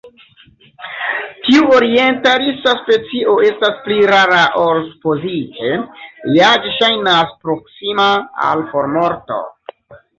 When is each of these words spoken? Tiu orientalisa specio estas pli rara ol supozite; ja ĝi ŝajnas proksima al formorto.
Tiu 1.47 1.67
orientalisa 1.79 2.73
specio 2.79 3.37
estas 3.51 3.77
pli 3.85 3.99
rara 4.13 4.41
ol 4.65 4.83
supozite; 4.89 5.77
ja 6.41 6.53
ĝi 6.67 6.77
ŝajnas 6.81 7.39
proksima 7.47 8.13
al 8.51 8.69
formorto. 8.75 9.45